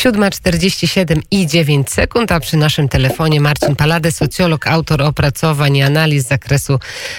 7.47 0.00 1.20
i 1.30 1.46
9 1.46 1.90
sekund, 1.90 2.32
a 2.32 2.40
przy 2.40 2.56
naszym 2.56 2.88
telefonie 2.88 3.40
Marcin 3.40 3.76
Palade, 3.76 4.12
socjolog, 4.12 4.66
autor 4.66 5.02
opracowań 5.02 5.76
i 5.76 5.82
analiz 5.82 6.24
z 6.24 6.28
zakresu 6.28 6.78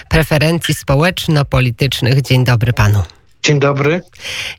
preferencji 0.10 0.74
społeczno-politycznych. 0.74 2.22
Dzień 2.22 2.44
dobry 2.44 2.74
panu. 2.74 3.04
Dzień 3.44 3.60
dobry. 3.60 4.02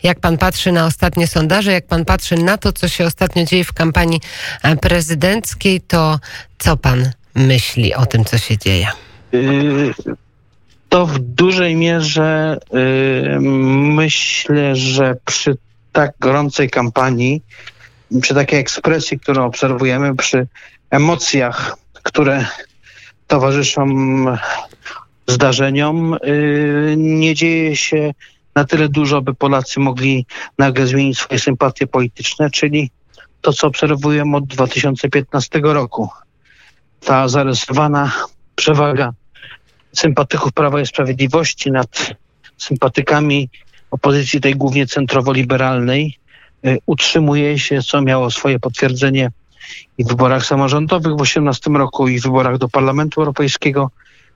Jak 0.02 0.20
pan 0.20 0.38
patrzy 0.38 0.72
na 0.72 0.86
ostatnie 0.86 1.26
sondaże, 1.26 1.72
jak 1.72 1.86
pan 1.86 2.04
patrzy 2.04 2.36
na 2.36 2.58
to, 2.58 2.72
co 2.72 2.88
się 2.88 3.04
ostatnio 3.06 3.44
dzieje 3.44 3.64
w 3.64 3.72
kampanii 3.72 4.20
prezydenckiej, 4.80 5.80
to 5.80 6.18
co 6.58 6.76
pan 6.76 7.10
myśli 7.34 7.94
o 7.94 8.06
tym, 8.06 8.24
co 8.24 8.38
się 8.38 8.58
dzieje? 8.58 8.88
Yy, 9.32 9.94
to 10.88 11.06
w 11.06 11.18
dużej 11.18 11.76
mierze 11.76 12.58
yy, 12.72 13.40
myślę, 13.40 14.76
że 14.76 15.16
przy 15.24 15.56
tak 15.92 16.12
gorącej 16.20 16.70
kampanii, 16.70 17.42
przy 18.20 18.34
takiej 18.34 18.60
ekspresji, 18.60 19.20
którą 19.20 19.44
obserwujemy, 19.44 20.16
przy 20.16 20.46
emocjach, 20.90 21.76
które 22.02 22.46
towarzyszą 23.26 23.86
zdarzeniom, 25.26 26.16
yy, 26.22 26.94
nie 26.96 27.34
dzieje 27.34 27.76
się 27.76 28.12
na 28.54 28.64
tyle 28.64 28.88
dużo, 28.88 29.22
by 29.22 29.34
Polacy 29.34 29.80
mogli 29.80 30.26
nagle 30.58 30.86
zmienić 30.86 31.18
swoje 31.18 31.40
sympatie 31.40 31.86
polityczne, 31.86 32.50
czyli 32.50 32.90
to, 33.40 33.52
co 33.52 33.66
obserwujemy 33.66 34.36
od 34.36 34.46
2015 34.46 35.60
roku. 35.62 36.08
Ta 37.04 37.28
zarysowana 37.28 38.12
przewaga 38.54 39.12
sympatyków 39.92 40.52
Prawa 40.52 40.80
i 40.80 40.86
Sprawiedliwości 40.86 41.70
nad 41.70 42.14
sympatykami 42.58 43.48
opozycji 43.90 44.40
tej 44.40 44.54
głównie 44.56 44.86
centrowo-liberalnej 44.86 46.18
y, 46.18 46.21
utrzymuje 46.86 47.58
się, 47.58 47.82
co 47.82 48.02
miało 48.02 48.30
swoje 48.30 48.58
potwierdzenie 48.58 49.30
i 49.98 50.04
w 50.04 50.08
wyborach 50.08 50.46
samorządowych 50.46 51.12
w 51.12 51.16
2018 51.16 51.70
roku 51.70 52.08
i 52.08 52.20
w 52.20 52.22
wyborach 52.22 52.58
do 52.58 52.68
Parlamentu 52.68 53.20
Europejskiego 53.20 53.90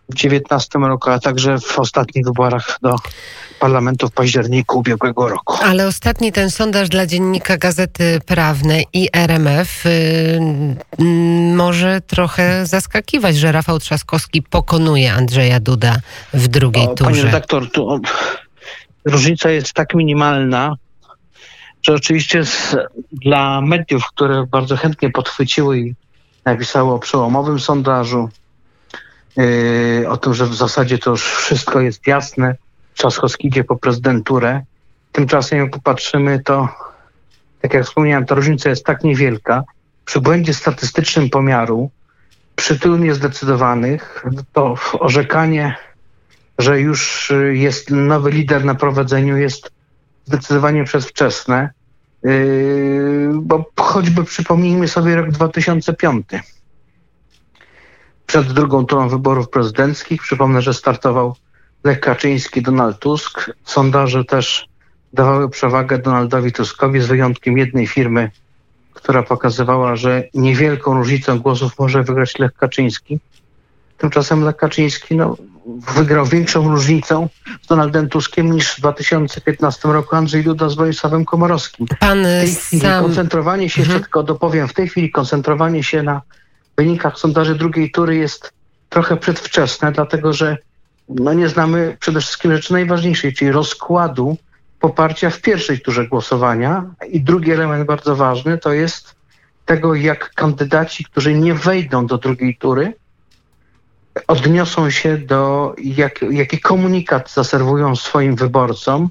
w 0.09 0.15
2019 0.15 0.79
roku, 0.79 1.11
a 1.11 1.19
także 1.19 1.59
w 1.59 1.79
ostatnich 1.79 2.25
wyborach 2.25 2.79
do 2.83 2.97
parlamentu 3.61 4.09
w 4.09 4.13
październiku 4.13 4.79
ubiegłego 4.79 5.29
roku. 5.29 5.59
Ale 5.65 5.87
ostatni 5.87 6.33
ten 6.33 6.51
sondaż 6.51 6.89
dla 6.89 7.07
dziennika 7.07 7.57
Gazety 7.57 8.21
Prawnej 8.27 8.87
i 8.93 9.09
RMF 9.13 9.85
yy, 10.99 11.05
może 11.55 12.01
trochę 12.01 12.67
zaskakiwać, 12.67 13.37
że 13.37 13.53
Rafał 13.53 13.79
Trzaskowski 13.79 14.43
pokonuje 14.43 15.13
Andrzeja 15.13 15.61
Duda 15.61 15.97
w 16.35 16.49
drugiej 16.49 16.87
o, 16.87 16.95
turze. 16.95 17.11
Panie 17.11 17.23
redaktor, 17.23 17.71
tu 17.71 18.01
różnica 19.05 19.51
jest 19.51 19.73
tak 19.73 19.95
minimalna, 19.95 20.77
że 21.87 21.95
oczywiście 21.95 22.45
z, 22.45 22.77
dla 23.13 23.61
mediów, 23.61 24.07
które 24.07 24.47
bardzo 24.47 24.77
chętnie 24.77 25.11
podchwyciły 25.11 25.79
i 25.79 25.95
napisały 26.45 26.93
o 26.93 26.99
przełomowym 26.99 27.61
sondażu, 27.61 28.29
yy, 29.37 30.09
o 30.09 30.17
tym, 30.17 30.35
że 30.35 30.47
w 30.47 30.55
zasadzie 30.55 30.99
to 30.99 31.11
już 31.11 31.25
wszystko 31.25 31.81
jest 31.81 32.07
jasne, 32.07 32.57
Trzaskowski 32.95 33.49
idzie 33.49 33.65
po 33.65 33.77
prezydenturę. 33.77 34.63
Tymczasem 35.13 35.59
jak 35.59 35.71
popatrzymy, 35.71 36.43
to 36.43 36.69
tak 37.61 37.75
jak 37.75 37.85
wspomniałem, 37.85 38.27
ta 38.27 38.35
różnica 38.35 38.71
jest 38.71 38.85
tak 38.85 39.05
niewielka. 39.05 39.65
Przy 40.05 40.21
błędzie 40.21 40.55
statystycznym 40.55 41.31
pomiaru, 41.31 41.91
przy 42.57 42.79
tylu 42.79 42.97
niezdecydowanych, 42.97 44.25
to 44.53 44.75
orzekanie, 44.93 45.77
że 46.59 46.81
już 46.81 47.33
jest 47.53 47.91
nowy 47.91 48.31
lider 48.31 48.65
na 48.65 48.75
prowadzeniu 48.75 49.37
jest 49.37 49.71
zdecydowanie 50.27 50.85
przedwczesne, 50.85 51.71
bo 53.33 53.65
choćby 53.81 54.25
przypomnijmy 54.25 54.89
sobie 54.89 55.17
rok 55.17 55.31
2005 55.31 56.27
przed 58.27 58.53
drugą 58.53 58.87
turą 58.87 59.09
wyborów 59.09 59.49
prezydenckich. 59.49 60.23
Przypomnę, 60.23 60.63
że 60.63 60.75
startował 60.75 61.37
Lech 61.85 62.01
Kaczyński, 62.01 62.63
Donald 62.63 62.99
Tusk. 62.99 63.51
Sondaże 63.65 64.25
też 64.25 64.69
dawały 65.13 65.51
przewagę 65.51 65.99
Donaldowi 65.99 66.53
Tuskowi 66.53 67.01
z 67.01 67.07
wyjątkiem 67.07 67.59
jednej 67.59 67.87
firmy, 67.87 68.31
która 68.95 69.23
pokazywała, 69.23 69.97
że 69.97 70.23
niewielką 70.35 70.95
różnicą 70.95 71.39
głosów 71.39 71.79
może 71.79 72.03
wygrać 72.03 72.39
Lech 72.39 72.55
Kaczyński. 72.55 73.19
Tymczasem 73.99 74.45
Lech 74.45 74.57
Kaczyński 74.57 75.17
no, 75.17 75.37
wygrał 75.95 76.27
większą 76.27 76.69
różnicą 76.71 77.29
z 77.63 77.67
Donaldem 77.67 78.09
Tuskiem 78.09 78.53
niż 78.53 78.73
w 78.73 78.81
2015 78.81 79.89
roku 79.89 80.17
Andrzej 80.17 80.45
Duda 80.45 80.69
z 80.69 80.75
Bronisławem 80.75 81.25
Komorowskim. 81.25 81.87
Pan 82.01 82.19
w 82.23 82.25
tej 82.25 82.55
chwili 82.55 82.83
sam... 82.83 83.05
koncentrowanie 83.05 83.71
się, 83.71 83.81
Mhm. 83.83 83.89
jeszcze 83.95 84.05
tylko 84.05 84.23
dopowiem, 84.23 84.69
w 84.69 84.73
tej 84.73 84.89
chwili 84.89 85.11
koncentrowanie 85.11 85.83
się 85.83 86.03
na 86.03 86.23
wynikach 86.77 87.19
sondaży 87.19 87.55
drugiej 87.55 87.91
tury 87.91 88.17
jest 88.17 88.53
trochę 88.89 89.17
przedwczesne, 89.17 89.93
dlatego 89.93 90.33
że 90.33 90.57
no 91.09 91.33
nie 91.33 91.49
znamy 91.49 91.97
przede 92.01 92.21
wszystkim 92.21 92.53
rzeczy 92.53 92.73
najważniejszej, 92.73 93.33
czyli 93.35 93.53
rozkładu 93.53 94.37
poparcia 94.81 95.31
w 95.31 95.41
pierwszej 95.41 95.81
turze 95.81 96.07
głosowania. 96.09 96.85
I 97.11 97.21
drugi 97.21 97.53
element 97.53 97.87
bardzo 97.87 98.17
ważny 98.17 98.59
to 98.59 98.73
jest 98.73 99.15
tego, 99.65 99.95
jak 99.95 100.31
kandydaci, 100.35 101.05
którzy 101.05 101.35
nie 101.35 101.55
wejdą 101.55 102.07
do 102.07 102.19
drugiej 102.19 102.57
tury, 102.57 102.93
odniosą 104.27 104.91
się 104.91 105.19
do, 105.19 105.75
jak, 105.79 106.21
jaki 106.31 106.61
komunikat 106.61 107.33
zaserwują 107.33 107.97
swoim 107.97 108.37
wyborcom 108.37 109.11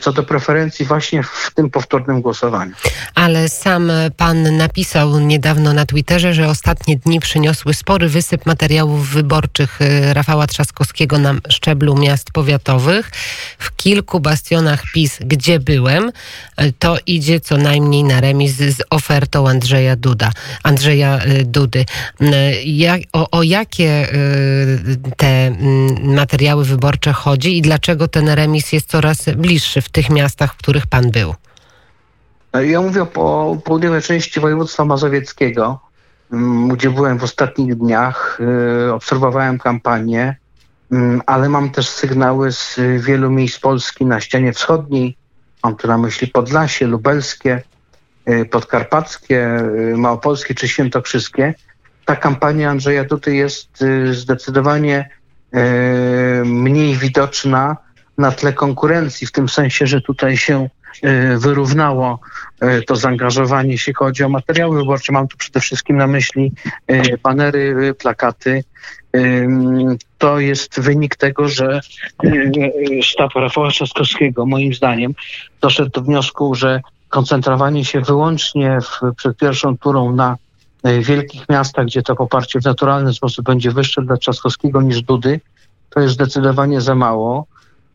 co 0.00 0.12
do 0.12 0.22
preferencji 0.22 0.84
właśnie 0.84 1.22
w 1.22 1.50
tym 1.54 1.70
powtórnym 1.70 2.20
głosowaniu. 2.20 2.72
Ale 3.14 3.48
sam 3.48 3.92
pan 4.16 4.56
napisał 4.56 5.20
niedawno 5.20 5.72
na 5.72 5.86
Twitterze, 5.86 6.34
że 6.34 6.48
ostatnie 6.48 6.96
dni 6.96 7.20
przyniosły 7.20 7.74
spory 7.74 8.08
wysyp 8.08 8.46
materiałów 8.46 9.08
wyborczych 9.08 9.80
y, 9.80 10.14
Rafała 10.14 10.46
Trzaskowskiego 10.46 11.18
na 11.18 11.34
szczeblu 11.48 11.98
miast 11.98 12.30
powiatowych. 12.30 13.10
W 13.58 13.76
kilku 13.76 14.20
bastionach 14.20 14.82
PiS, 14.94 15.18
gdzie 15.20 15.60
byłem, 15.60 16.08
y, 16.60 16.72
to 16.78 16.96
idzie 17.06 17.40
co 17.40 17.56
najmniej 17.56 18.04
na 18.04 18.20
remis 18.20 18.56
z 18.56 18.82
ofertą 18.90 19.48
Andrzeja 19.48 19.96
Duda, 19.96 20.30
Andrzeja 20.62 21.18
Dudy. 21.44 21.84
Jak, 22.64 23.00
o, 23.12 23.30
o 23.30 23.42
jakie 23.42 24.08
te 25.16 25.46
mm, 25.46 26.14
materiały 26.14 26.64
wyborcze 26.64 27.12
chodzi 27.12 27.58
i 27.58 27.62
dlaczego 27.62 28.08
ten 28.08 28.28
remis 28.28 28.72
jest 28.72 28.88
coraz 28.88 29.24
bliższy 29.36 29.71
w 29.80 29.88
tych 29.88 30.10
miastach, 30.10 30.54
w 30.54 30.56
których 30.56 30.86
pan 30.86 31.10
był? 31.10 31.34
Ja 32.60 32.80
mówię 32.80 33.06
po 33.06 33.56
południowej 33.64 34.02
części 34.02 34.40
województwa 34.40 34.84
mazowieckiego, 34.84 35.80
mm, 36.32 36.68
gdzie 36.68 36.90
byłem 36.90 37.18
w 37.18 37.24
ostatnich 37.24 37.74
dniach, 37.74 38.38
y, 38.88 38.92
obserwowałem 38.92 39.58
kampanię, 39.58 40.36
mm, 40.92 41.22
ale 41.26 41.48
mam 41.48 41.70
też 41.70 41.88
sygnały 41.88 42.52
z 42.52 42.80
wielu 42.98 43.30
miejsc 43.30 43.58
Polski 43.58 44.06
na 44.06 44.20
ścianie 44.20 44.52
wschodniej. 44.52 45.16
Mam 45.64 45.76
tu 45.76 45.88
na 45.88 45.98
myśli 45.98 46.28
Podlasie, 46.28 46.86
Lubelskie, 46.86 47.62
y, 48.28 48.44
Podkarpackie, 48.44 49.62
Małopolskie 49.96 50.54
czy 50.54 50.68
Świętokrzyskie. 50.68 51.54
Ta 52.04 52.16
kampania 52.16 52.70
Andrzeja 52.70 53.04
Dudy 53.04 53.34
jest 53.34 53.84
zdecydowanie 54.12 55.10
mniej 56.44 56.96
widoczna 56.96 57.76
na 58.18 58.32
tle 58.32 58.52
konkurencji, 58.52 59.26
w 59.26 59.32
tym 59.32 59.48
sensie, 59.48 59.86
że 59.86 60.00
tutaj 60.00 60.36
się 60.36 60.68
y, 61.04 61.38
wyrównało 61.38 62.18
y, 62.64 62.82
to 62.82 62.96
zaangażowanie, 62.96 63.72
jeśli 63.72 63.94
chodzi 63.94 64.24
o 64.24 64.28
materiały 64.28 64.78
wyborcze. 64.78 65.12
Mam 65.12 65.28
tu 65.28 65.36
przede 65.36 65.60
wszystkim 65.60 65.96
na 65.96 66.06
myśli 66.06 66.52
banery, 67.22 67.76
y, 67.90 67.94
plakaty. 67.94 68.64
To 70.18 70.40
jest 70.40 70.80
wynik 70.80 71.16
tego, 71.16 71.48
że 71.48 71.80
sztab 73.02 73.34
Rafała 73.34 73.70
Trzaskowskiego, 73.70 74.46
moim 74.46 74.74
zdaniem, 74.74 75.14
doszedł 75.60 75.90
do 75.90 76.00
wniosku, 76.02 76.54
że 76.54 76.80
koncentrowanie 77.08 77.84
się 77.84 78.00
wyłącznie 78.00 78.78
w, 78.80 79.14
przed 79.16 79.36
pierwszą 79.36 79.78
turą 79.78 80.12
na 80.12 80.36
wielkich 81.00 81.48
miastach, 81.48 81.86
gdzie 81.86 82.02
to 82.02 82.16
poparcie 82.16 82.60
w 82.60 82.64
naturalny 82.64 83.14
sposób 83.14 83.44
będzie 83.44 83.70
wyższe 83.70 84.02
dla 84.02 84.16
Trzaskowskiego 84.16 84.82
niż 84.82 85.02
Dudy, 85.02 85.40
to 85.90 86.00
jest 86.00 86.14
zdecydowanie 86.14 86.80
za 86.80 86.94
mało. 86.94 87.46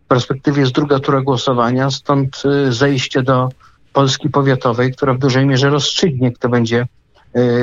Perspektywie 0.08 0.60
jest 0.62 0.74
druga 0.74 1.00
tura 1.00 1.22
głosowania, 1.22 1.92
stąd 1.92 2.44
y, 2.46 2.74
zejście 2.74 3.24
do 3.24 3.50
Polski 3.94 4.30
powiatowej, 4.30 4.94
która 4.94 5.14
w 5.14 5.18
dużej 5.18 5.46
mierze 5.46 5.70
rozstrzygnie, 5.70 6.32
kto 6.32 6.50
będzie 6.50 6.86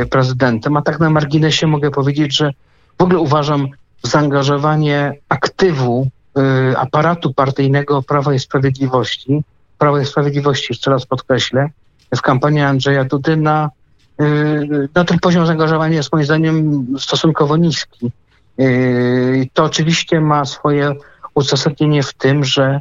y, 0.03 0.07
prezydentem. 0.07 0.77
A 0.77 0.83
tak 0.83 1.01
na 1.01 1.11
marginesie 1.11 1.67
mogę 1.67 1.91
powiedzieć, 1.91 2.37
że 2.37 2.53
w 2.99 3.03
ogóle 3.03 3.19
uważam 3.19 3.69
zaangażowanie 4.03 5.13
aktywu 5.29 6.09
y, 6.73 6.79
aparatu 6.79 7.35
partyjnego 7.35 8.03
Prawa 8.03 8.35
i 8.35 8.39
Sprawiedliwości, 8.39 9.43
Prawa 9.79 10.01
i 10.01 10.07
Sprawiedliwości, 10.07 10.67
jeszcze 10.71 10.91
raz 10.91 11.07
podkreślę, 11.07 11.69
w 12.17 12.23
kampanii 12.23 12.61
Andrzeja 12.61 13.05
Dudy 13.05 13.37
na, 13.37 13.71
na 14.95 15.05
ten 15.05 15.19
poziom 15.19 15.47
zaangażowania 15.47 15.97
jest 15.97 16.13
moim 16.13 16.25
zdaniem 16.25 16.87
stosunkowo 16.99 17.57
niski. 17.57 18.11
To 19.53 19.65
oczywiście 19.65 20.21
ma 20.21 20.45
swoje 20.45 20.95
uzasadnienie 21.35 22.03
w 22.03 22.15
tym, 22.15 22.45
że 22.45 22.81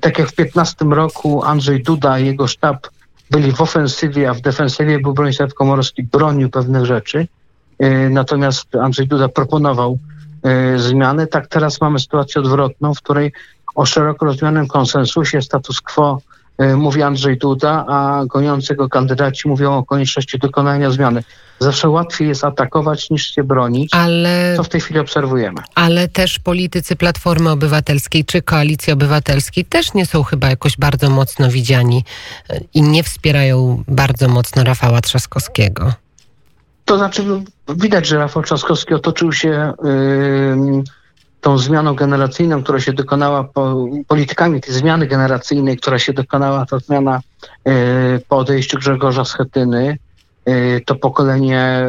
tak 0.00 0.18
jak 0.18 0.28
w 0.28 0.34
15 0.34 0.84
roku 0.84 1.44
Andrzej 1.44 1.82
Duda 1.82 2.18
i 2.18 2.26
jego 2.26 2.46
sztab 2.46 2.88
byli 3.30 3.52
w 3.52 3.60
ofensywie, 3.60 4.30
a 4.30 4.34
w 4.34 4.40
defensywie 4.40 4.98
był 4.98 5.14
Bronisław 5.14 5.54
Komorowski, 5.54 6.02
bronił 6.02 6.50
pewnych 6.50 6.86
rzeczy. 6.86 7.26
Natomiast 8.10 8.76
Andrzej 8.76 9.06
Duda 9.06 9.28
proponował 9.28 9.98
zmiany. 10.76 11.26
Tak 11.26 11.46
teraz 11.46 11.80
mamy 11.80 12.00
sytuację 12.00 12.40
odwrotną, 12.40 12.94
w 12.94 13.02
której 13.02 13.32
o 13.74 13.86
szeroko 13.86 14.26
rozumianym 14.26 14.66
konsensusie 14.66 15.42
status 15.42 15.80
quo 15.80 16.18
mówi 16.76 17.02
Andrzej 17.02 17.38
Duda, 17.38 17.84
a 17.88 18.22
goniący 18.26 18.74
go 18.74 18.88
kandydaci 18.88 19.48
mówią 19.48 19.76
o 19.76 19.84
konieczności 19.84 20.38
dokonania 20.38 20.90
zmiany. 20.90 21.22
Zawsze 21.58 21.88
łatwiej 21.88 22.28
jest 22.28 22.44
atakować 22.44 23.10
niż 23.10 23.34
się 23.34 23.44
bronić, 23.44 23.94
ale, 23.94 24.54
co 24.56 24.64
w 24.64 24.68
tej 24.68 24.80
chwili 24.80 25.00
obserwujemy. 25.00 25.62
Ale 25.74 26.08
też 26.08 26.38
politycy 26.38 26.96
Platformy 26.96 27.50
Obywatelskiej 27.50 28.24
czy 28.24 28.42
Koalicji 28.42 28.92
Obywatelskiej 28.92 29.64
też 29.64 29.94
nie 29.94 30.06
są 30.06 30.22
chyba 30.22 30.48
jakoś 30.48 30.76
bardzo 30.76 31.10
mocno 31.10 31.50
widziani 31.50 32.04
e, 32.50 32.60
i 32.74 32.82
nie 32.82 33.02
wspierają 33.02 33.84
bardzo 33.88 34.28
mocno 34.28 34.64
Rafała 34.64 35.00
Trzaskowskiego. 35.00 35.92
To 36.84 36.98
znaczy, 36.98 37.24
widać, 37.68 38.06
że 38.06 38.18
Rafał 38.18 38.42
Trzaskowski 38.42 38.94
otoczył 38.94 39.32
się... 39.32 39.72
Yy, 39.84 40.82
tą 41.42 41.58
zmianą 41.58 41.94
generacyjną, 41.94 42.62
która 42.62 42.80
się 42.80 42.92
dokonała, 42.92 43.44
po, 43.44 43.86
politykami 44.06 44.60
tej 44.60 44.74
zmiany 44.74 45.06
generacyjnej, 45.06 45.76
która 45.76 45.98
się 45.98 46.12
dokonała, 46.12 46.66
ta 46.66 46.78
zmiana 46.78 47.20
y, 47.68 48.20
po 48.28 48.38
odejściu 48.38 48.78
Grzegorza 48.78 49.24
Schetyny, 49.24 49.98
y, 50.48 50.82
to 50.86 50.94
pokolenie 50.94 51.86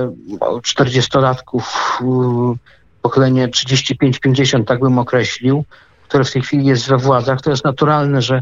40-latków, 0.62 1.64
y, 2.02 2.58
pokolenie 3.02 3.48
35-50, 3.48 4.64
tak 4.66 4.80
bym 4.80 5.00
określił, 5.00 5.64
które 6.08 6.24
w 6.24 6.32
tej 6.32 6.42
chwili 6.42 6.66
jest 6.66 6.88
we 6.88 6.98
władzach, 6.98 7.42
to 7.42 7.50
jest 7.50 7.64
naturalne, 7.64 8.22
że, 8.22 8.42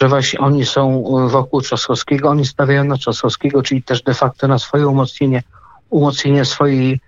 że 0.00 0.08
właśnie 0.08 0.40
oni 0.40 0.66
są 0.66 1.04
wokół 1.28 1.60
Trzaskowskiego, 1.60 2.30
oni 2.30 2.46
stawiają 2.46 2.84
na 2.84 2.96
Trzaskowskiego, 2.96 3.62
czyli 3.62 3.82
też 3.82 4.02
de 4.02 4.14
facto 4.14 4.48
na 4.48 4.58
swoje 4.58 4.88
umocnienie, 4.88 5.42
umocnienie 5.90 6.44
swojej 6.44 7.00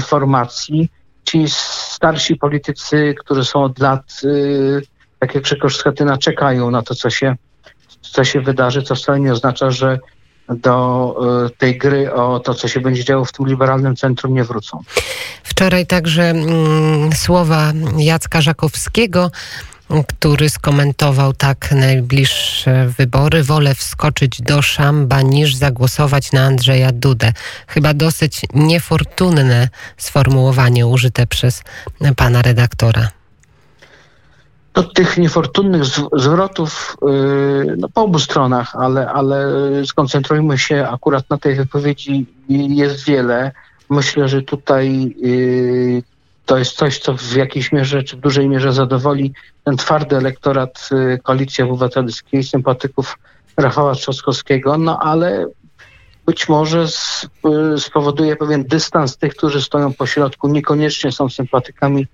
formacji 0.00 0.90
ci 1.24 1.44
starsi 1.48 2.36
politycy, 2.36 3.14
którzy 3.18 3.44
są 3.44 3.64
od 3.64 3.78
lat, 3.78 4.20
yy, 4.22 4.82
tak 5.18 5.34
jak 5.34 5.44
Grzegorz 5.44 5.76
Schetyna, 5.76 6.18
czekają 6.18 6.70
na 6.70 6.82
to, 6.82 6.94
co 6.94 7.10
się, 7.10 7.36
co 8.00 8.24
się 8.24 8.40
wydarzy, 8.40 8.82
co 8.82 8.94
wcale 8.94 9.20
nie 9.20 9.32
oznacza, 9.32 9.70
że 9.70 9.98
do 10.48 11.16
y, 11.46 11.50
tej 11.50 11.78
gry 11.78 12.12
o 12.12 12.40
to, 12.40 12.54
co 12.54 12.68
się 12.68 12.80
będzie 12.80 13.04
działo 13.04 13.24
w 13.24 13.32
tym 13.32 13.46
liberalnym 13.46 13.96
centrum, 13.96 14.34
nie 14.34 14.44
wrócą. 14.44 14.80
Wczoraj 15.42 15.86
także 15.86 16.22
mm, 16.22 17.12
słowa 17.12 17.72
Jacka 17.96 18.40
Żakowskiego 18.40 19.30
który 20.02 20.50
skomentował 20.50 21.32
tak 21.32 21.72
najbliższe 21.72 22.88
wybory. 22.98 23.42
Wolę 23.42 23.74
wskoczyć 23.74 24.42
do 24.42 24.62
szamba 24.62 25.22
niż 25.22 25.54
zagłosować 25.54 26.32
na 26.32 26.44
Andrzeja 26.44 26.92
Dudę. 26.92 27.32
Chyba 27.66 27.94
dosyć 27.94 28.42
niefortunne 28.54 29.68
sformułowanie 29.96 30.86
użyte 30.86 31.26
przez 31.26 31.62
pana 32.16 32.42
redaktora. 32.42 33.08
Do 34.74 34.82
tych 34.82 35.18
niefortunnych 35.18 35.84
zwrotów 36.16 36.96
yy, 37.02 37.74
no, 37.78 37.88
po 37.88 38.02
obu 38.02 38.18
stronach, 38.18 38.76
ale, 38.76 39.08
ale 39.08 39.46
skoncentrujmy 39.86 40.58
się 40.58 40.88
akurat 40.90 41.30
na 41.30 41.38
tej 41.38 41.54
wypowiedzi. 41.54 42.26
Jest 42.48 43.04
wiele. 43.04 43.52
Myślę, 43.90 44.28
że 44.28 44.42
tutaj 44.42 45.14
yy, 45.18 46.02
to 46.46 46.58
jest 46.58 46.76
coś, 46.76 46.98
co 46.98 47.16
w 47.16 47.32
jakiejś 47.32 47.72
mierze, 47.72 48.02
czy 48.02 48.16
w 48.16 48.20
dużej 48.20 48.48
mierze 48.48 48.72
zadowoli 48.72 49.32
ten 49.64 49.76
twardy 49.76 50.16
elektorat 50.16 50.88
y, 50.92 51.18
Koalicji 51.22 51.64
Obywatelskiej, 51.64 52.44
sympatyków 52.44 53.18
Rafała 53.56 53.94
Trzaskowskiego, 53.94 54.78
no 54.78 54.98
ale 54.98 55.46
być 56.26 56.48
może 56.48 56.86
y, 57.74 57.80
spowoduje 57.80 58.36
pewien 58.36 58.64
dystans 58.64 59.16
tych, 59.16 59.34
którzy 59.34 59.62
stoją 59.62 59.92
po 59.92 60.06
środku, 60.06 60.48
niekoniecznie 60.48 61.12
są 61.12 61.28
sympatykami 61.28 62.06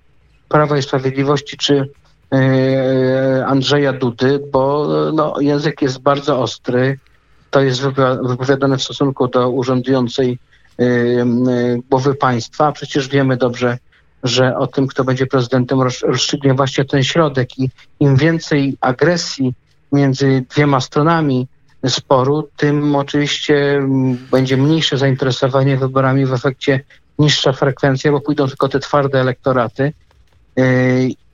Prawa 0.49 0.77
i 0.77 0.81
Sprawiedliwości 0.81 1.57
czy 1.57 1.89
y, 2.33 3.45
Andrzeja 3.45 3.93
Dudy, 3.93 4.39
bo 4.51 4.87
no, 5.13 5.35
język 5.39 5.81
jest 5.81 5.99
bardzo 5.99 6.39
ostry. 6.39 6.99
To 7.49 7.61
jest 7.61 7.81
wypowiadane 8.23 8.77
w 8.77 8.83
stosunku 8.83 9.27
do 9.27 9.49
urzędującej 9.49 10.39
głowy 11.89 12.15
państwa. 12.15 12.71
Przecież 12.71 13.07
wiemy 13.07 13.37
dobrze, 13.37 13.77
że 14.23 14.57
o 14.57 14.67
tym, 14.67 14.87
kto 14.87 15.03
będzie 15.03 15.27
prezydentem, 15.27 15.81
rozstrzygnie 15.81 16.53
właśnie 16.53 16.85
ten 16.85 17.03
środek 17.03 17.59
i 17.59 17.69
im 17.99 18.15
więcej 18.15 18.77
agresji 18.81 19.53
między 19.91 20.43
dwiema 20.55 20.81
stronami 20.81 21.47
sporu, 21.87 22.49
tym 22.57 22.95
oczywiście 22.95 23.87
będzie 24.31 24.57
mniejsze 24.57 24.97
zainteresowanie 24.97 25.77
wyborami, 25.77 26.25
w 26.25 26.33
efekcie 26.33 26.79
niższa 27.19 27.53
frekwencja, 27.53 28.11
bo 28.11 28.21
pójdą 28.21 28.47
tylko 28.47 28.69
te 28.69 28.79
twarde 28.79 29.19
elektoraty. 29.21 29.93
E, 30.57 30.63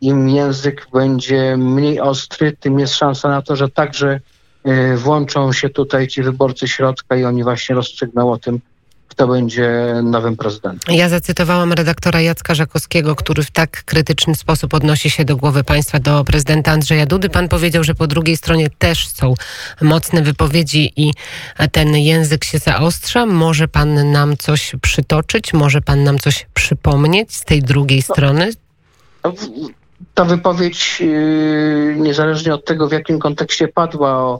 Im 0.01 0.29
język 0.29 0.87
będzie 0.93 1.57
mniej 1.57 1.99
ostry, 1.99 2.57
tym 2.59 2.79
jest 2.79 2.95
szansa 2.95 3.29
na 3.29 3.41
to, 3.41 3.55
że 3.55 3.69
także 3.69 4.19
e, 4.63 4.97
włączą 4.97 5.53
się 5.53 5.69
tutaj 5.69 6.07
ci 6.07 6.23
wyborcy 6.23 6.67
środka 6.67 7.15
i 7.15 7.23
oni 7.23 7.43
właśnie 7.43 7.75
rozstrzygną 7.75 8.31
o 8.31 8.37
tym, 8.37 8.59
kto 9.07 9.27
będzie 9.27 9.95
nowym 10.03 10.37
prezydentem. 10.37 10.95
Ja 10.95 11.09
zacytowałam 11.09 11.73
redaktora 11.73 12.21
Jacka 12.21 12.55
Żakowskiego, 12.55 13.15
który 13.15 13.43
w 13.43 13.51
tak 13.51 13.83
krytyczny 13.83 14.35
sposób 14.35 14.73
odnosi 14.73 15.09
się 15.09 15.25
do 15.25 15.37
głowy 15.37 15.63
państwa, 15.63 15.99
do 15.99 16.23
prezydenta 16.23 16.71
Andrzeja 16.71 17.05
Dudy. 17.05 17.29
Pan 17.29 17.49
powiedział, 17.49 17.83
że 17.83 17.95
po 17.95 18.07
drugiej 18.07 18.37
stronie 18.37 18.69
też 18.77 19.07
są 19.07 19.33
mocne 19.81 20.21
wypowiedzi 20.21 20.93
i 20.95 21.13
ten 21.71 21.95
język 21.95 22.43
się 22.43 22.57
zaostrza. 22.57 23.25
Może 23.25 23.67
pan 23.67 24.11
nam 24.11 24.37
coś 24.37 24.75
przytoczyć? 24.81 25.53
Może 25.53 25.81
pan 25.81 26.03
nam 26.03 26.19
coś 26.19 26.47
przypomnieć 26.53 27.35
z 27.35 27.45
tej 27.45 27.63
drugiej 27.63 28.03
no, 28.09 28.13
strony? 28.13 28.51
Ta 30.13 30.25
wypowiedź, 30.25 30.99
yy, 30.99 31.95
niezależnie 31.97 32.53
od 32.53 32.65
tego, 32.65 32.87
w 32.87 32.91
jakim 32.91 33.19
kontekście 33.19 33.67
padła, 33.67 34.17
o 34.17 34.39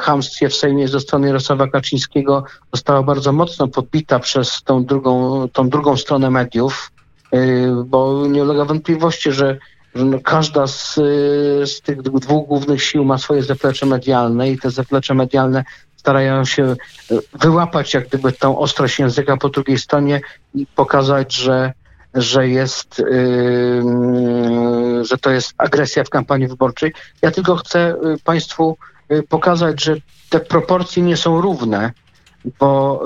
hamstwie 0.00 0.48
w 0.48 0.54
Sejmie 0.54 0.88
ze 0.88 1.00
strony 1.00 1.26
Jarosława 1.26 1.68
Kaczyńskiego 1.68 2.44
została 2.72 3.02
bardzo 3.02 3.32
mocno 3.32 3.68
podbita 3.68 4.18
przez 4.18 4.62
tą 4.62 4.84
drugą, 4.84 5.48
tą 5.48 5.68
drugą 5.68 5.96
stronę 5.96 6.30
mediów, 6.30 6.92
e, 7.32 7.38
bo 7.86 8.26
nie 8.26 8.42
ulega 8.42 8.64
wątpliwości, 8.64 9.32
że, 9.32 9.58
no 9.94 10.18
każda 10.20 10.66
z, 10.66 10.94
z 11.64 11.80
tych 11.80 12.02
dwóch 12.02 12.48
głównych 12.48 12.82
sił 12.82 13.04
ma 13.04 13.18
swoje 13.18 13.42
zaplecze 13.42 13.86
medialne 13.86 14.50
i 14.50 14.58
te 14.58 14.70
zaplecze 14.70 15.14
medialne 15.14 15.64
starają 15.96 16.44
się 16.44 16.64
e, 16.64 16.76
wyłapać 17.32 17.94
jak 17.94 18.08
gdyby 18.08 18.32
tą 18.32 18.58
ostrość 18.58 18.98
języka 18.98 19.36
po 19.36 19.48
drugiej 19.48 19.78
stronie 19.78 20.20
i 20.54 20.66
pokazać, 20.66 21.34
że, 21.34 21.72
że 22.14 22.48
jest, 22.48 22.98
yy, 22.98 23.82
że 25.04 25.18
to 25.18 25.30
jest 25.30 25.54
agresja 25.58 26.04
w 26.04 26.10
kampanii 26.10 26.48
wyborczej. 26.48 26.92
Ja 27.22 27.30
tylko 27.30 27.56
chcę 27.56 27.94
Państwu 28.24 28.76
pokazać, 29.28 29.84
że 29.84 29.96
te 30.30 30.40
proporcje 30.40 31.02
nie 31.02 31.16
są 31.16 31.40
równe, 31.40 31.92
bo 32.58 33.02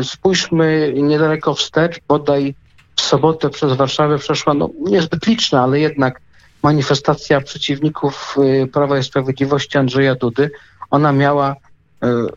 y, 0.00 0.04
spójrzmy 0.04 0.92
niedaleko 0.96 1.54
wstecz, 1.54 2.00
bodaj 2.08 2.54
w 2.96 3.00
sobotę 3.00 3.50
przez 3.50 3.72
Warszawę 3.72 4.18
przeszła 4.18 4.54
no, 4.54 4.70
niezbyt 4.80 5.26
liczna, 5.26 5.62
ale 5.62 5.80
jednak 5.80 6.20
manifestacja 6.62 7.40
przeciwników 7.40 8.36
y, 8.62 8.66
Prawa 8.66 8.98
i 8.98 9.04
Sprawiedliwości 9.04 9.78
Andrzeja 9.78 10.14
Dudy. 10.14 10.50
Ona 10.90 11.12
miała 11.12 11.56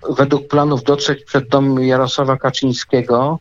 według 0.09 0.47
planów 0.47 0.83
dotrzeć 0.83 1.23
przed 1.23 1.47
dom 1.47 1.83
Jarosława 1.83 2.37
Kaczyńskiego. 2.37 3.39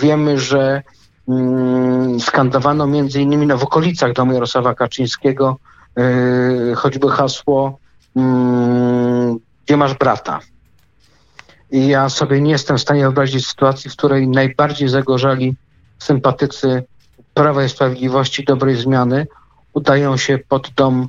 Wiemy, 0.00 0.38
że 0.38 0.82
mm, 1.28 2.20
skandowano 2.20 2.86
między 2.86 3.20
innymi 3.20 3.46
no, 3.46 3.58
w 3.58 3.62
okolicach 3.62 4.12
domu 4.12 4.32
Jarosława 4.32 4.74
Kaczyńskiego 4.74 5.56
choćby 6.76 7.10
hasło 7.10 7.78
gdzie 9.64 9.76
masz 9.76 9.94
brata. 9.94 10.40
I 11.70 11.86
ja 11.86 12.08
sobie 12.08 12.40
nie 12.40 12.50
jestem 12.50 12.78
w 12.78 12.80
stanie 12.80 13.00
wyobrazić 13.00 13.46
sytuacji, 13.46 13.90
w 13.90 13.96
której 13.96 14.28
najbardziej 14.28 14.88
zagorzali 14.88 15.56
sympatycy 15.98 16.84
Prawa 17.34 17.64
i 17.64 17.68
Sprawiedliwości, 17.68 18.44
dobrej 18.44 18.76
zmiany, 18.76 19.26
udają 19.72 20.16
się 20.16 20.38
pod 20.48 20.70
dom 20.76 21.08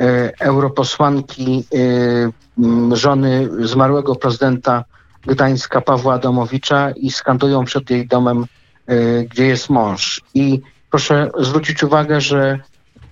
e, 0.00 0.32
europosłanki 0.40 1.64
e, 1.74 2.96
żony 2.96 3.48
zmarłego 3.60 4.16
prezydenta 4.16 4.84
Gdańska 5.22 5.80
Pawła 5.80 6.14
Adamowicza 6.14 6.90
i 6.90 7.10
skandują 7.10 7.64
przed 7.64 7.90
jej 7.90 8.06
domem, 8.06 8.44
e, 8.86 9.24
gdzie 9.24 9.46
jest 9.46 9.70
mąż. 9.70 10.22
I 10.34 10.60
proszę 10.90 11.30
zwrócić 11.38 11.82
uwagę, 11.82 12.20
że 12.20 12.58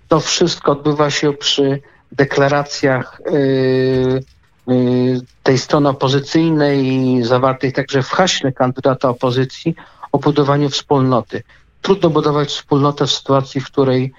to 0.08 0.20
wszystko 0.20 0.72
odbywa 0.72 1.10
się 1.10 1.32
przy 1.32 1.80
deklaracjach 2.12 3.20
y, 3.20 4.24
y, 4.70 5.20
tej 5.42 5.58
strony 5.58 5.88
opozycyjnej, 5.88 7.24
zawartej 7.24 7.72
także 7.72 8.02
w 8.02 8.08
haśle 8.08 8.52
kandydata 8.52 9.08
opozycji 9.08 9.74
o 10.12 10.18
budowaniu 10.18 10.68
wspólnoty. 10.68 11.42
Trudno 11.82 12.10
budować 12.10 12.48
wspólnotę 12.48 13.06
w 13.06 13.12
sytuacji, 13.12 13.60
w 13.60 13.66
której 13.66 14.12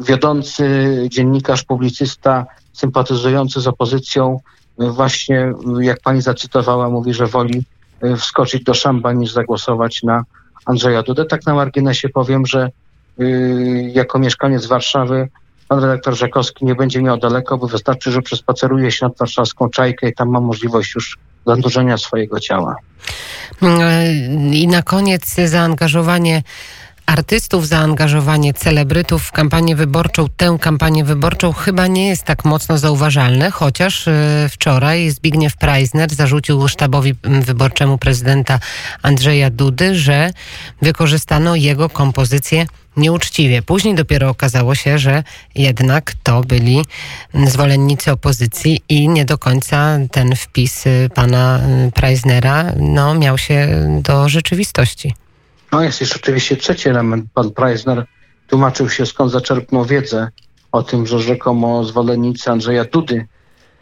wiodący 0.00 0.64
dziennikarz, 1.08 1.64
publicysta, 1.64 2.46
sympatyzujący 2.72 3.60
z 3.60 3.66
opozycją, 3.66 4.40
właśnie 4.78 5.52
jak 5.80 6.00
pani 6.00 6.22
zacytowała, 6.22 6.90
mówi, 6.90 7.14
że 7.14 7.26
woli 7.26 7.64
wskoczyć 8.16 8.64
do 8.64 8.74
szamba 8.74 9.12
niż 9.12 9.32
zagłosować 9.32 10.02
na 10.02 10.24
Andrzeja 10.64 11.02
Dudę. 11.02 11.24
Tak 11.24 11.46
na 11.46 11.54
marginesie 11.54 12.08
powiem, 12.08 12.46
że 12.46 12.70
jako 13.92 14.18
mieszkaniec 14.18 14.66
Warszawy 14.66 15.28
pan 15.72 15.80
redaktor 15.80 16.14
Rzekowski 16.14 16.64
nie 16.64 16.74
będzie 16.74 17.02
miał 17.02 17.18
daleko, 17.18 17.58
bo 17.58 17.66
wystarczy, 17.66 18.12
że 18.12 18.22
przespaceruje 18.22 18.90
się 18.90 19.06
nad 19.06 19.18
warszawską 19.18 19.70
czajkę 19.70 20.08
i 20.08 20.14
tam 20.14 20.28
ma 20.28 20.40
możliwość 20.40 20.94
już 20.94 21.18
zanurzenia 21.46 21.98
swojego 21.98 22.40
ciała. 22.40 22.76
I 24.52 24.68
na 24.68 24.82
koniec 24.82 25.34
zaangażowanie 25.46 26.42
artystów, 27.06 27.68
zaangażowanie 27.68 28.54
celebrytów 28.54 29.22
w 29.22 29.32
kampanię 29.32 29.76
wyborczą, 29.76 30.26
tę 30.36 30.56
kampanię 30.60 31.04
wyborczą 31.04 31.52
chyba 31.52 31.86
nie 31.86 32.08
jest 32.08 32.24
tak 32.24 32.44
mocno 32.44 32.78
zauważalne, 32.78 33.50
chociaż 33.50 34.08
e, 34.08 34.48
wczoraj 34.50 35.10
Zbigniew 35.10 35.56
Preisner 35.56 36.14
zarzucił 36.14 36.68
sztabowi 36.68 37.14
wyborczemu 37.24 37.98
prezydenta 37.98 38.58
Andrzeja 39.02 39.50
Dudy, 39.50 39.94
że 39.94 40.30
wykorzystano 40.82 41.56
jego 41.56 41.88
kompozycję 41.88 42.66
nieuczciwie. 42.96 43.62
Później 43.62 43.94
dopiero 43.94 44.28
okazało 44.28 44.74
się, 44.74 44.98
że 44.98 45.22
jednak 45.54 46.12
to 46.22 46.40
byli 46.40 46.84
zwolennicy 47.46 48.12
opozycji 48.12 48.82
i 48.88 49.08
nie 49.08 49.24
do 49.24 49.38
końca 49.38 49.98
ten 50.10 50.36
wpis 50.36 50.86
y, 50.86 51.08
pana 51.14 51.60
y, 51.88 51.92
Preisnera 51.92 52.72
no, 52.76 53.14
miał 53.14 53.38
się 53.38 53.68
do 54.02 54.28
rzeczywistości. 54.28 55.14
No 55.72 55.82
jest 55.82 56.00
jeszcze 56.00 56.16
oczywiście 56.16 56.56
trzeci 56.56 56.88
element. 56.88 57.24
Pan 57.34 57.50
Preisner 57.50 58.06
tłumaczył 58.46 58.90
się 58.90 59.06
skąd 59.06 59.32
zaczerpnął 59.32 59.84
wiedzę 59.84 60.28
o 60.72 60.82
tym, 60.82 61.06
że 61.06 61.20
rzekomo 61.20 61.84
zwolennicy 61.84 62.50
Andrzeja 62.50 62.84
Dudy, 62.84 63.26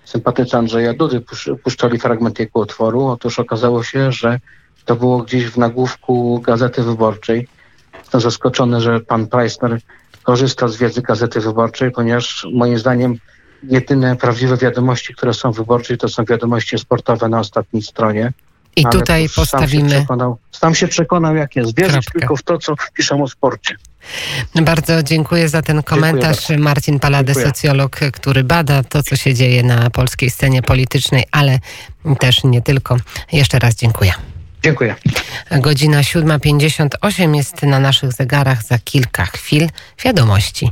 sympatycy 0.05 0.57
Andrzeja 0.57 0.95
Dudy 0.95 1.23
puszczali 1.65 1.99
fragment 1.99 2.39
jego 2.39 2.61
utworu. 2.61 3.07
Otóż 3.07 3.39
okazało 3.39 3.83
się, 3.83 4.13
że 4.13 4.41
to 4.85 4.97
było 4.97 5.23
gdzieś 5.23 5.47
w 5.47 5.57
nagłówku 5.57 6.41
Gazety 6.41 6.83
Wyborczej 6.83 7.49
zaskoczony, 8.15 8.81
że 8.81 9.01
pan 9.01 9.27
Preissner 9.27 9.81
korzysta 10.23 10.69
z 10.69 10.77
wiedzy 10.77 11.03
Gazety 11.03 11.41
Wyborczej, 11.41 11.91
ponieważ 11.91 12.47
moim 12.53 12.79
zdaniem 12.79 13.19
jedyne 13.63 14.17
prawdziwe 14.17 14.57
wiadomości, 14.57 15.15
które 15.15 15.35
są 15.35 15.53
wyborcze, 15.53 15.97
to 15.97 16.09
są 16.09 16.25
wiadomości 16.25 16.79
sportowe 16.79 17.29
na 17.29 17.39
ostatniej 17.39 17.83
stronie. 17.83 18.33
I 18.77 18.85
Ale 18.85 18.93
tutaj 18.93 19.29
postawimy. 19.37 20.07
Sam 20.09 20.19
się, 20.19 20.35
sam 20.51 20.75
się 20.75 20.89
przekonał, 20.89 21.37
jak 21.37 21.57
jest. 21.57 21.77
Wierzyć 21.77 21.93
Kropkę. 21.93 22.19
tylko 22.19 22.37
w 22.37 22.43
to, 22.43 22.59
co 22.59 22.75
piszą 22.95 23.23
o 23.23 23.29
sporcie. 23.29 23.77
Bardzo 24.55 25.03
dziękuję 25.03 25.49
za 25.49 25.63
ten 25.63 25.83
komentarz. 25.83 26.49
Marcin 26.59 27.01
Palade, 27.01 27.33
dziękuję. 27.33 27.47
socjolog, 27.47 27.97
który 28.13 28.45
bada 28.45 28.83
to, 28.83 29.03
co 29.03 29.17
się 29.17 29.35
dzieje 29.35 29.63
na 29.63 29.91
polskiej 29.91 30.31
scenie 30.31 30.63
politycznej, 30.63 31.25
ale 31.33 31.59
też 32.19 32.45
nie 32.45 32.63
tylko. 32.63 32.97
Jeszcze 33.33 33.59
raz 33.59 33.75
dziękuję. 33.75 34.13
Dziękuję. 34.63 34.95
Godzina 35.51 36.01
7.58 36.01 37.35
jest 37.37 37.63
na 37.63 37.79
naszych 37.79 38.13
zegarach 38.13 38.63
za 38.63 38.79
kilka 38.79 39.25
chwil. 39.25 39.69
Wiadomości 40.05 40.71